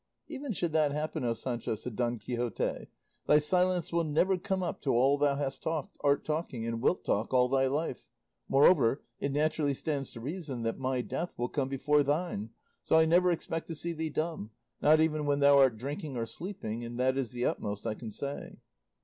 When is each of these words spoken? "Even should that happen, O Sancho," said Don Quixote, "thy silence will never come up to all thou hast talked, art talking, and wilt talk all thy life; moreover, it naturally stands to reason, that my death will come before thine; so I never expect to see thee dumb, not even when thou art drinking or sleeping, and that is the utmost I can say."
"Even 0.27 0.51
should 0.51 0.71
that 0.71 0.91
happen, 0.91 1.23
O 1.23 1.35
Sancho," 1.35 1.75
said 1.75 1.95
Don 1.95 2.17
Quixote, 2.17 2.87
"thy 3.27 3.37
silence 3.37 3.93
will 3.93 4.03
never 4.03 4.35
come 4.35 4.63
up 4.63 4.81
to 4.81 4.89
all 4.93 5.15
thou 5.19 5.35
hast 5.35 5.61
talked, 5.61 5.95
art 6.03 6.25
talking, 6.25 6.65
and 6.65 6.81
wilt 6.81 7.05
talk 7.05 7.31
all 7.35 7.47
thy 7.47 7.67
life; 7.67 8.07
moreover, 8.49 9.03
it 9.19 9.31
naturally 9.31 9.75
stands 9.75 10.09
to 10.09 10.19
reason, 10.19 10.63
that 10.63 10.79
my 10.79 11.01
death 11.01 11.37
will 11.37 11.49
come 11.49 11.69
before 11.69 12.01
thine; 12.01 12.49
so 12.81 12.97
I 12.97 13.05
never 13.05 13.31
expect 13.31 13.67
to 13.67 13.75
see 13.75 13.93
thee 13.93 14.09
dumb, 14.09 14.49
not 14.81 14.99
even 14.99 15.27
when 15.27 15.39
thou 15.39 15.59
art 15.59 15.77
drinking 15.77 16.17
or 16.17 16.25
sleeping, 16.25 16.83
and 16.83 16.99
that 16.99 17.15
is 17.15 17.29
the 17.29 17.45
utmost 17.45 17.85
I 17.85 17.93
can 17.93 18.09
say." 18.09 18.57